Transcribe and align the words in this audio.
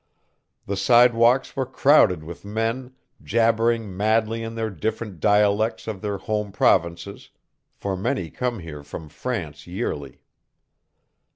The 0.65 0.77
sidewalks 0.77 1.55
were 1.55 1.67
crowded 1.67 2.23
with 2.23 2.43
men, 2.43 2.95
jabbering 3.21 3.95
madly 3.95 4.41
in 4.41 4.55
the 4.55 4.71
different 4.71 5.19
dialects 5.19 5.85
of 5.85 6.01
their 6.01 6.17
home 6.17 6.51
provinces 6.51 7.29
(for 7.75 7.95
many 7.95 8.31
come 8.31 8.57
here 8.57 8.81
from 8.81 9.09
France 9.09 9.67
yearly). 9.67 10.23